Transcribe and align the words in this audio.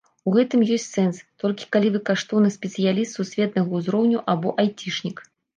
У 0.29 0.31
гэтым 0.35 0.61
ёсць 0.75 0.85
сэнс, 0.97 1.19
толькі 1.43 1.67
калі 1.75 1.91
вы 1.97 2.01
каштоўны 2.11 2.49
спецыяліст 2.57 3.17
сусветнага 3.21 3.69
ўзроўню 3.83 4.19
або 4.35 4.57
айцішнік. 4.65 5.17